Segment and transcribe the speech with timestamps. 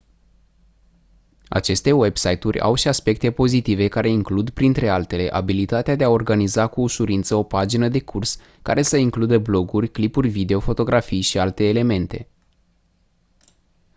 [1.49, 6.81] aceste website-uri au și aspecte pozitive care includ printre altele abilitatea de a organiza cu
[6.81, 12.27] ușurință o pagină de curs care să includă bloguri clipuri video fotografii și alte elemente